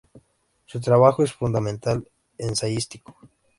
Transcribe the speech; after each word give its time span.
Su 0.65 0.81
trabajo 0.81 1.21
es 1.21 1.31
fundamentalmente 1.31 2.09
ensayístico. 2.39 3.15